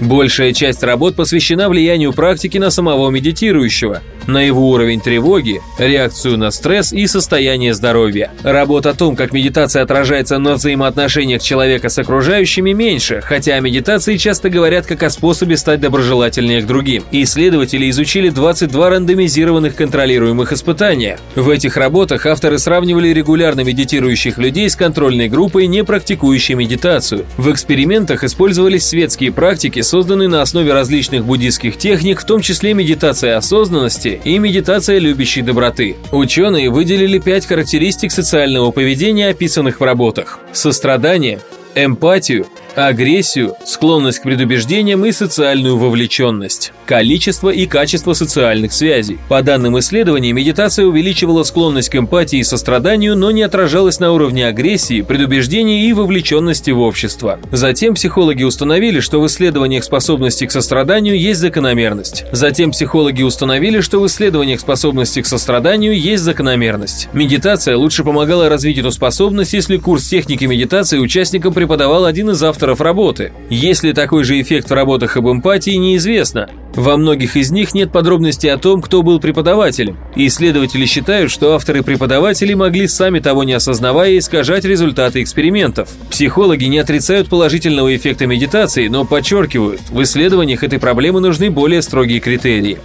Большая 0.00 0.52
часть 0.52 0.84
работ 0.84 1.16
посвящена 1.16 1.68
влиянию 1.68 2.12
практики 2.12 2.56
на 2.58 2.70
самого 2.70 3.10
медитирующего– 3.10 4.00
на 4.28 4.42
его 4.42 4.70
уровень 4.70 5.00
тревоги, 5.00 5.60
реакцию 5.78 6.38
на 6.38 6.50
стресс 6.50 6.92
и 6.92 7.06
состояние 7.06 7.74
здоровья. 7.74 8.30
Работ 8.42 8.86
о 8.86 8.94
том, 8.94 9.16
как 9.16 9.32
медитация 9.32 9.82
отражается 9.82 10.38
на 10.38 10.54
взаимоотношениях 10.54 11.42
человека 11.42 11.88
с 11.88 11.98
окружающими, 11.98 12.72
меньше, 12.72 13.22
хотя 13.24 13.54
о 13.54 13.60
медитации 13.60 14.16
часто 14.16 14.50
говорят 14.50 14.86
как 14.86 15.02
о 15.02 15.10
способе 15.10 15.56
стать 15.56 15.80
доброжелательнее 15.80 16.62
к 16.62 16.66
другим. 16.66 17.02
Исследователи 17.10 17.88
изучили 17.90 18.28
22 18.28 18.90
рандомизированных 18.90 19.74
контролируемых 19.74 20.52
испытания. 20.52 21.18
В 21.34 21.48
этих 21.48 21.76
работах 21.78 22.26
авторы 22.26 22.58
сравнивали 22.58 23.08
регулярно 23.08 23.62
медитирующих 23.62 24.36
людей 24.36 24.68
с 24.68 24.76
контрольной 24.76 25.28
группой, 25.28 25.66
не 25.66 25.82
практикующей 25.84 26.54
медитацию. 26.54 27.24
В 27.38 27.50
экспериментах 27.50 28.24
использовались 28.24 28.86
светские 28.86 29.32
практики, 29.32 29.80
созданные 29.80 30.28
на 30.28 30.42
основе 30.42 30.74
различных 30.74 31.24
буддийских 31.24 31.78
техник, 31.78 32.20
в 32.20 32.24
том 32.24 32.42
числе 32.42 32.74
медитация 32.74 33.38
осознанности, 33.38 34.17
и 34.24 34.38
медитация 34.38 34.98
любящей 34.98 35.42
доброты. 35.42 35.96
Ученые 36.12 36.70
выделили 36.70 37.18
пять 37.18 37.46
характеристик 37.46 38.12
социального 38.12 38.70
поведения, 38.70 39.28
описанных 39.28 39.80
в 39.80 39.84
работах. 39.84 40.38
Сострадание, 40.52 41.40
эмпатию, 41.74 42.46
агрессию, 42.86 43.56
склонность 43.64 44.20
к 44.20 44.22
предубеждениям 44.22 45.04
и 45.04 45.10
социальную 45.10 45.76
вовлеченность, 45.76 46.72
количество 46.86 47.50
и 47.50 47.66
качество 47.66 48.12
социальных 48.12 48.72
связей. 48.72 49.18
По 49.28 49.42
данным 49.42 49.78
исследований, 49.80 50.32
медитация 50.32 50.86
увеличивала 50.86 51.42
склонность 51.42 51.88
к 51.88 51.96
эмпатии 51.96 52.38
и 52.38 52.44
состраданию, 52.44 53.16
но 53.16 53.32
не 53.32 53.42
отражалась 53.42 53.98
на 53.98 54.12
уровне 54.12 54.46
агрессии, 54.46 55.02
предубеждения 55.02 55.86
и 55.86 55.92
вовлеченности 55.92 56.70
в 56.70 56.80
общество. 56.80 57.40
Затем 57.50 57.94
психологи 57.94 58.44
установили, 58.44 59.00
что 59.00 59.20
в 59.20 59.26
исследованиях 59.26 59.82
способности 59.82 60.46
к 60.46 60.52
состраданию 60.52 61.18
есть 61.18 61.40
закономерность. 61.40 62.24
Затем 62.30 62.70
психологи 62.70 63.22
установили, 63.22 63.80
что 63.80 64.00
в 64.00 64.06
исследованиях 64.06 64.60
способности 64.60 65.20
к 65.20 65.26
состраданию 65.26 65.98
есть 65.98 66.22
закономерность. 66.22 67.08
Медитация 67.12 67.76
лучше 67.76 68.04
помогала 68.04 68.48
развить 68.48 68.78
эту 68.78 68.92
способность, 68.92 69.52
если 69.52 69.78
курс 69.78 70.06
техники 70.08 70.44
медитации 70.44 70.98
участникам 70.98 71.52
преподавал 71.52 72.04
один 72.04 72.30
из 72.30 72.42
авторов 72.42 72.67
авторов 72.68 72.80
работы. 72.82 73.32
Есть 73.48 73.82
ли 73.82 73.92
такой 73.92 74.24
же 74.24 74.40
эффект 74.40 74.68
в 74.68 74.74
работах 74.74 75.16
об 75.16 75.28
эмпатии, 75.28 75.70
неизвестно. 75.70 76.50
Во 76.74 76.96
многих 76.96 77.36
из 77.36 77.50
них 77.50 77.72
нет 77.72 77.90
подробностей 77.90 78.52
о 78.52 78.58
том, 78.58 78.82
кто 78.82 79.02
был 79.02 79.20
преподавателем. 79.20 79.96
исследователи 80.14 80.84
считают, 80.84 81.30
что 81.30 81.54
авторы-преподаватели 81.54 82.52
могли 82.54 82.86
сами 82.86 83.20
того 83.20 83.44
не 83.44 83.54
осознавая 83.54 84.18
искажать 84.18 84.64
результаты 84.64 85.22
экспериментов. 85.22 85.88
Психологи 86.10 86.64
не 86.64 86.78
отрицают 86.78 87.28
положительного 87.28 87.94
эффекта 87.96 88.26
медитации, 88.26 88.88
но 88.88 89.04
подчеркивают, 89.04 89.80
в 89.90 90.02
исследованиях 90.02 90.62
этой 90.62 90.78
проблемы 90.78 91.20
нужны 91.20 91.50
более 91.50 91.80
строгие 91.80 92.20
критерии. 92.20 92.78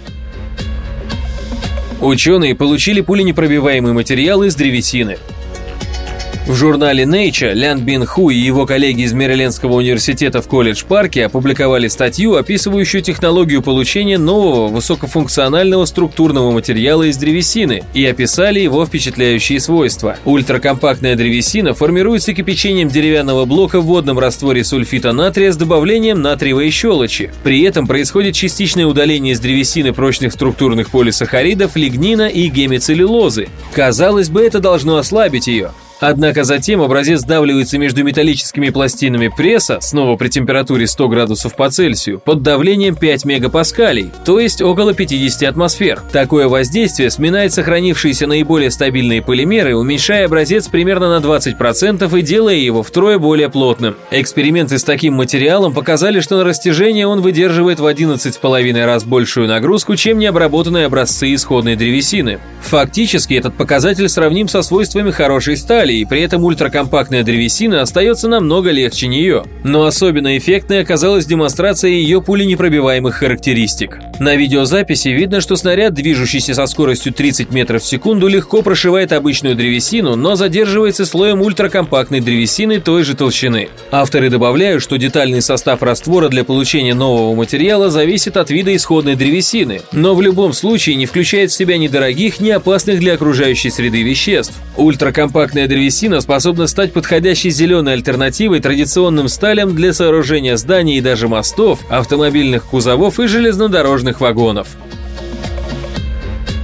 Ученые 2.00 2.54
получили 2.54 3.02
пуленепробиваемый 3.02 3.92
материал 3.92 4.42
из 4.42 4.54
древесины. 4.54 5.18
В 6.46 6.54
журнале 6.54 7.04
Nature 7.04 7.54
Лян 7.54 7.80
Бин 7.80 8.04
Ху 8.04 8.28
и 8.28 8.36
его 8.36 8.66
коллеги 8.66 9.00
из 9.00 9.14
Мэрилендского 9.14 9.76
университета 9.76 10.42
в 10.42 10.46
колледж-парке 10.46 11.24
опубликовали 11.24 11.88
статью, 11.88 12.34
описывающую 12.34 13.00
технологию 13.00 13.62
получения 13.62 14.18
нового 14.18 14.68
высокофункционального 14.68 15.86
структурного 15.86 16.50
материала 16.50 17.04
из 17.04 17.16
древесины 17.16 17.82
и 17.94 18.04
описали 18.04 18.60
его 18.60 18.84
впечатляющие 18.84 19.58
свойства. 19.58 20.18
Ультракомпактная 20.26 21.16
древесина 21.16 21.72
формируется 21.72 22.34
кипячением 22.34 22.90
деревянного 22.90 23.46
блока 23.46 23.80
в 23.80 23.86
водном 23.86 24.18
растворе 24.18 24.64
сульфита 24.64 25.12
натрия 25.12 25.50
с 25.50 25.56
добавлением 25.56 26.20
натриевой 26.20 26.68
щелочи. 26.68 27.32
При 27.42 27.62
этом 27.62 27.86
происходит 27.86 28.34
частичное 28.34 28.84
удаление 28.84 29.32
из 29.32 29.40
древесины 29.40 29.94
прочных 29.94 30.34
структурных 30.34 30.90
полисахаридов, 30.90 31.74
лигнина 31.74 32.28
и 32.28 32.48
гемицеллюлозы. 32.48 33.48
Казалось 33.72 34.28
бы, 34.28 34.42
это 34.42 34.60
должно 34.60 34.98
ослабить 34.98 35.46
ее. 35.46 35.70
Однако 36.00 36.44
затем 36.44 36.82
образец 36.82 37.20
сдавливается 37.20 37.78
между 37.78 38.04
металлическими 38.04 38.70
пластинами 38.70 39.28
пресса, 39.28 39.78
снова 39.80 40.16
при 40.16 40.28
температуре 40.28 40.86
100 40.86 41.08
градусов 41.08 41.56
по 41.56 41.70
Цельсию, 41.70 42.18
под 42.18 42.42
давлением 42.42 42.94
5 42.94 43.24
мегапаскалей, 43.24 44.10
то 44.24 44.38
есть 44.38 44.60
около 44.60 44.92
50 44.94 45.48
атмосфер. 45.48 46.02
Такое 46.12 46.48
воздействие 46.48 47.10
сминает 47.10 47.52
сохранившиеся 47.52 48.26
наиболее 48.26 48.70
стабильные 48.70 49.22
полимеры, 49.22 49.76
уменьшая 49.76 50.26
образец 50.26 50.68
примерно 50.68 51.18
на 51.18 51.24
20% 51.24 52.18
и 52.18 52.22
делая 52.22 52.56
его 52.56 52.82
втрое 52.82 53.18
более 53.18 53.48
плотным. 53.48 53.96
Эксперименты 54.10 54.78
с 54.78 54.84
таким 54.84 55.14
материалом 55.14 55.72
показали, 55.72 56.20
что 56.20 56.36
на 56.36 56.44
растяжение 56.44 57.06
он 57.06 57.20
выдерживает 57.20 57.80
в 57.80 57.86
11,5 57.86 58.84
раз 58.84 59.04
большую 59.04 59.48
нагрузку, 59.48 59.96
чем 59.96 60.18
необработанные 60.18 60.86
образцы 60.86 61.34
исходной 61.34 61.76
древесины. 61.76 62.40
Фактически 62.62 63.34
этот 63.34 63.54
показатель 63.54 64.08
сравним 64.08 64.48
со 64.48 64.62
свойствами 64.62 65.10
хорошей 65.10 65.56
стали, 65.56 65.93
и 65.94 66.04
при 66.04 66.22
этом 66.22 66.44
ультракомпактная 66.44 67.22
древесина 67.22 67.82
остается 67.82 68.28
намного 68.28 68.70
легче 68.70 69.06
нее. 69.06 69.44
Но 69.62 69.84
особенно 69.84 70.36
эффектной 70.36 70.80
оказалась 70.80 71.26
демонстрация 71.26 71.90
ее 71.90 72.20
пуленепробиваемых 72.22 73.14
характеристик. 73.14 73.98
На 74.20 74.36
видеозаписи 74.36 75.08
видно, 75.08 75.40
что 75.40 75.56
снаряд, 75.56 75.94
движущийся 75.94 76.54
со 76.54 76.66
скоростью 76.66 77.12
30 77.12 77.50
метров 77.50 77.82
в 77.82 77.86
секунду, 77.86 78.28
легко 78.28 78.62
прошивает 78.62 79.12
обычную 79.12 79.56
древесину, 79.56 80.16
но 80.16 80.36
задерживается 80.36 81.04
слоем 81.06 81.40
ультракомпактной 81.42 82.20
древесины 82.20 82.80
той 82.80 83.02
же 83.02 83.14
толщины. 83.14 83.68
Авторы 83.90 84.30
добавляют, 84.30 84.82
что 84.82 84.96
детальный 84.96 85.42
состав 85.42 85.82
раствора 85.82 86.28
для 86.28 86.44
получения 86.44 86.94
нового 86.94 87.34
материала 87.34 87.90
зависит 87.90 88.36
от 88.36 88.50
вида 88.50 88.74
исходной 88.74 89.16
древесины, 89.16 89.82
но 89.92 90.14
в 90.14 90.22
любом 90.22 90.52
случае 90.52 90.96
не 90.96 91.06
включает 91.06 91.50
в 91.50 91.54
себя 91.54 91.78
ни 91.78 91.88
дорогих, 91.88 92.40
ни 92.40 92.50
опасных 92.50 93.00
для 93.00 93.14
окружающей 93.14 93.70
среды 93.70 94.02
веществ. 94.02 94.54
Ультракомпактная 94.76 95.66
древесина 95.74 96.20
способна 96.20 96.68
стать 96.68 96.92
подходящей 96.92 97.50
зеленой 97.50 97.94
альтернативой 97.94 98.60
традиционным 98.60 99.26
сталям 99.26 99.74
для 99.74 99.92
сооружения 99.92 100.56
зданий 100.56 100.98
и 100.98 101.00
даже 101.00 101.26
мостов, 101.26 101.80
автомобильных 101.88 102.64
кузовов 102.64 103.18
и 103.18 103.26
железнодорожных 103.26 104.20
вагонов. 104.20 104.68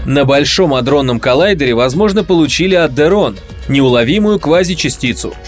На 0.06 0.24
Большом 0.24 0.74
адронном 0.74 1.18
коллайдере, 1.18 1.74
возможно, 1.74 2.22
получили 2.22 2.76
аддерон– 2.76 3.36
неуловимую 3.68 4.38
квазичастицу– 4.38 5.34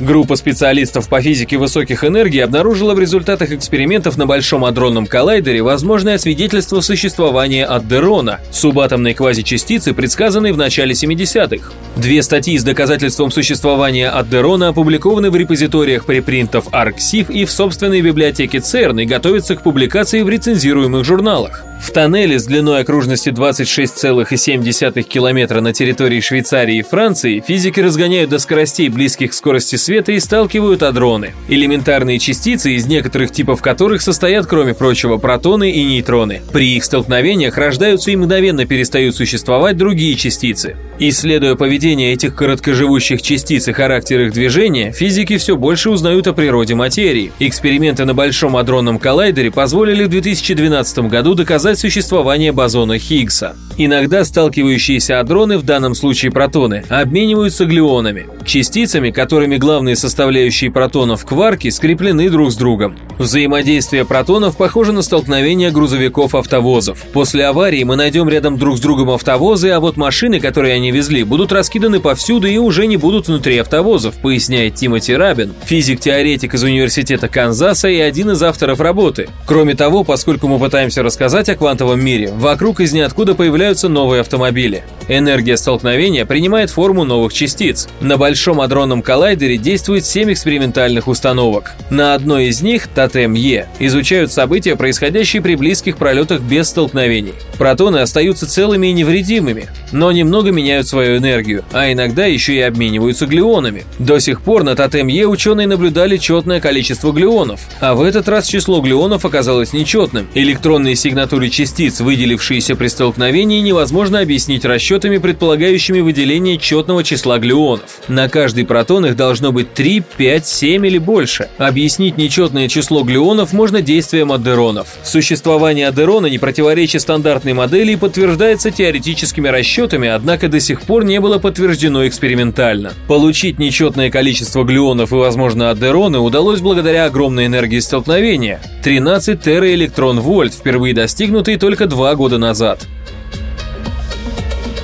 Группа 0.00 0.34
специалистов 0.34 1.08
по 1.08 1.22
физике 1.22 1.56
высоких 1.56 2.02
энергий 2.02 2.42
обнаружила 2.42 2.94
в 2.94 2.98
результатах 2.98 3.52
экспериментов 3.52 4.16
на 4.16 4.26
Большом 4.26 4.64
адронном 4.64 5.06
коллайдере 5.06 5.62
возможное 5.62 6.18
свидетельство 6.18 6.80
существования 6.80 7.64
аддерона, 7.64 8.40
субатомной 8.50 9.14
квазичастицы, 9.14 9.94
предсказанной 9.94 10.50
в 10.50 10.56
начале 10.56 10.94
70-х. 10.94 11.72
Две 11.96 12.22
статьи 12.24 12.58
с 12.58 12.64
доказательством 12.64 13.30
существования 13.30 14.08
аддерона 14.08 14.68
опубликованы 14.68 15.30
в 15.30 15.36
репозиториях 15.36 16.06
препринтов 16.06 16.66
ArcSIF 16.68 17.32
и 17.32 17.44
в 17.44 17.52
собственной 17.52 18.00
библиотеке 18.00 18.58
CERN 18.58 19.00
и 19.02 19.06
готовятся 19.06 19.54
к 19.54 19.62
публикации 19.62 20.22
в 20.22 20.28
рецензируемых 20.28 21.04
журналах. 21.04 21.64
В 21.84 21.90
тоннеле 21.90 22.38
с 22.38 22.46
длиной 22.46 22.80
окружности 22.80 23.28
26,7 23.28 25.02
км 25.02 25.60
на 25.60 25.74
территории 25.74 26.18
Швейцарии 26.20 26.78
и 26.78 26.82
Франции 26.82 27.44
физики 27.46 27.78
разгоняют 27.78 28.30
до 28.30 28.38
скоростей, 28.38 28.88
близких 28.88 29.32
к 29.32 29.34
скорости 29.34 29.76
света, 29.76 30.12
и 30.12 30.18
сталкивают 30.18 30.82
адроны. 30.82 31.34
Элементарные 31.46 32.18
частицы, 32.18 32.72
из 32.72 32.86
некоторых 32.86 33.32
типов 33.32 33.60
которых 33.60 34.00
состоят, 34.00 34.46
кроме 34.46 34.72
прочего, 34.72 35.18
протоны 35.18 35.70
и 35.70 35.84
нейтроны. 35.84 36.40
При 36.52 36.74
их 36.74 36.84
столкновениях 36.84 37.58
рождаются 37.58 38.10
и 38.10 38.16
мгновенно 38.16 38.64
перестают 38.64 39.14
существовать 39.14 39.76
другие 39.76 40.14
частицы. 40.14 40.76
Исследуя 40.98 41.54
поведение 41.54 42.14
этих 42.14 42.34
короткоживущих 42.34 43.20
частиц 43.20 43.68
и 43.68 43.72
характер 43.72 44.22
их 44.22 44.32
движения, 44.32 44.90
физики 44.90 45.36
все 45.36 45.54
больше 45.54 45.90
узнают 45.90 46.28
о 46.28 46.32
природе 46.32 46.74
материи. 46.74 47.30
Эксперименты 47.40 48.06
на 48.06 48.14
Большом 48.14 48.56
адронном 48.56 48.98
коллайдере 48.98 49.50
позволили 49.50 50.04
в 50.04 50.08
2012 50.08 50.98
году 51.10 51.34
доказать 51.34 51.73
доказать 51.74 51.78
существование 51.78 52.52
бозона 52.52 52.98
Хиггса. 52.98 53.56
Иногда 53.76 54.24
сталкивающиеся 54.24 55.18
адроны, 55.18 55.58
в 55.58 55.64
данном 55.64 55.96
случае 55.96 56.30
протоны, 56.30 56.84
обмениваются 56.88 57.64
глюонами, 57.64 58.28
частицами, 58.46 59.10
которыми 59.10 59.56
главные 59.56 59.96
составляющие 59.96 60.70
протонов 60.70 61.26
кварки 61.26 61.70
скреплены 61.70 62.30
друг 62.30 62.52
с 62.52 62.56
другом. 62.56 62.96
Взаимодействие 63.18 64.04
протонов 64.04 64.56
похоже 64.56 64.92
на 64.92 65.02
столкновение 65.02 65.72
грузовиков-автовозов. 65.72 67.02
После 67.12 67.46
аварии 67.46 67.82
мы 67.82 67.96
найдем 67.96 68.28
рядом 68.28 68.58
друг 68.58 68.76
с 68.76 68.80
другом 68.80 69.10
автовозы, 69.10 69.70
а 69.70 69.80
вот 69.80 69.96
машины, 69.96 70.38
которые 70.38 70.74
они 70.74 70.92
везли, 70.92 71.24
будут 71.24 71.50
раскиданы 71.50 71.98
повсюду 71.98 72.46
и 72.46 72.58
уже 72.58 72.86
не 72.86 72.96
будут 72.96 73.26
внутри 73.26 73.58
автовозов, 73.58 74.14
поясняет 74.16 74.76
Тимоти 74.76 75.14
Рабин, 75.14 75.52
физик-теоретик 75.64 76.54
из 76.54 76.62
Университета 76.62 77.26
Канзаса 77.26 77.88
и 77.88 77.98
один 77.98 78.30
из 78.30 78.42
авторов 78.42 78.78
работы. 78.80 79.28
Кроме 79.46 79.74
того, 79.74 80.04
поскольку 80.04 80.46
мы 80.46 80.60
пытаемся 80.60 81.02
рассказать 81.02 81.48
о 81.48 81.53
квантовом 81.56 82.02
мире, 82.04 82.30
вокруг 82.32 82.80
из 82.80 82.92
ниоткуда 82.92 83.34
появляются 83.34 83.88
новые 83.88 84.20
автомобили. 84.20 84.84
Энергия 85.08 85.56
столкновения 85.56 86.24
принимает 86.24 86.70
форму 86.70 87.04
новых 87.04 87.32
частиц. 87.32 87.88
На 88.00 88.16
Большом 88.16 88.60
адронном 88.60 89.02
коллайдере 89.02 89.58
действует 89.58 90.06
7 90.06 90.32
экспериментальных 90.32 91.08
установок. 91.08 91.74
На 91.90 92.14
одной 92.14 92.46
из 92.46 92.62
них, 92.62 92.88
Тотем-Е, 92.88 93.68
изучают 93.78 94.32
события, 94.32 94.76
происходящие 94.76 95.42
при 95.42 95.56
близких 95.56 95.98
пролетах 95.98 96.40
без 96.40 96.68
столкновений. 96.68 97.34
Протоны 97.58 97.98
остаются 97.98 98.50
целыми 98.50 98.86
и 98.86 98.92
невредимыми, 98.92 99.68
но 99.92 100.10
немного 100.10 100.50
меняют 100.52 100.88
свою 100.88 101.18
энергию, 101.18 101.64
а 101.72 101.92
иногда 101.92 102.24
еще 102.24 102.54
и 102.54 102.60
обмениваются 102.60 103.26
глюонами. 103.26 103.84
До 103.98 104.18
сих 104.18 104.40
пор 104.40 104.62
на 104.64 104.74
Тотем-Е 104.74 105.26
ученые 105.26 105.66
наблюдали 105.66 106.16
четное 106.16 106.60
количество 106.60 107.12
глюонов, 107.12 107.60
а 107.80 107.94
в 107.94 108.02
этот 108.02 108.28
раз 108.28 108.46
число 108.46 108.80
глюонов 108.80 109.24
оказалось 109.24 109.72
нечетным. 109.72 110.28
Электронные 110.34 110.96
сигнатуры 110.96 111.43
частиц, 111.50 112.00
выделившиеся 112.00 112.76
при 112.76 112.88
столкновении, 112.88 113.60
невозможно 113.60 114.20
объяснить 114.20 114.64
расчетами, 114.64 115.18
предполагающими 115.18 116.00
выделение 116.00 116.58
четного 116.58 117.02
числа 117.02 117.38
глюонов. 117.38 118.00
На 118.08 118.28
каждый 118.28 118.64
протон 118.64 119.06
их 119.06 119.16
должно 119.16 119.52
быть 119.52 119.74
3, 119.74 120.02
5, 120.16 120.46
7 120.46 120.86
или 120.86 120.98
больше. 120.98 121.48
Объяснить 121.58 122.16
нечетное 122.16 122.68
число 122.68 123.02
глюонов 123.02 123.52
можно 123.52 123.80
действием 123.80 124.32
аддеронов. 124.32 124.88
Существование 125.02 125.88
аддерона 125.88 126.26
не 126.26 126.38
противоречит 126.38 127.02
стандартной 127.02 127.52
модели 127.52 127.92
и 127.92 127.96
подтверждается 127.96 128.70
теоретическими 128.70 129.48
расчетами, 129.48 130.08
однако 130.08 130.48
до 130.48 130.60
сих 130.60 130.82
пор 130.82 131.04
не 131.04 131.20
было 131.20 131.38
подтверждено 131.38 132.06
экспериментально. 132.06 132.92
Получить 133.08 133.58
нечетное 133.58 134.10
количество 134.10 134.64
глюонов 134.64 135.12
и, 135.12 135.16
возможно, 135.16 135.70
аддероны 135.70 136.18
удалось 136.18 136.60
благодаря 136.60 137.06
огромной 137.06 137.46
энергии 137.46 137.78
столкновения– 137.78 138.60
13 138.84 139.40
тераэлектрон-вольт, 139.40 140.52
впервые 140.52 140.92
достигнут 140.92 141.33
достигнутый 141.34 141.56
только 141.56 141.86
два 141.86 142.14
года 142.14 142.38
назад. 142.38 142.86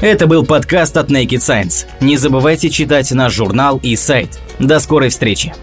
Это 0.00 0.26
был 0.26 0.44
подкаст 0.44 0.96
от 0.96 1.08
Naked 1.08 1.38
Science. 1.38 1.86
Не 2.00 2.16
забывайте 2.16 2.70
читать 2.70 3.12
наш 3.12 3.34
журнал 3.34 3.78
и 3.82 3.94
сайт. 3.94 4.40
До 4.58 4.80
скорой 4.80 5.10
встречи! 5.10 5.54